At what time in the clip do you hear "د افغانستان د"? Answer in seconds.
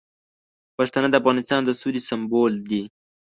1.09-1.69